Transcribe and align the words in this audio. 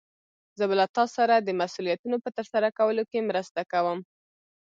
زه 0.57 0.63
به 0.69 0.75
له 0.79 0.85
تا 0.95 1.03
سره 1.15 1.35
د 1.39 1.49
مسؤليتونو 1.61 2.17
په 2.23 2.29
ترسره 2.37 2.67
کولو 2.77 3.03
کې 3.11 3.27
مرسته 3.29 3.61
کوم. 3.71 3.99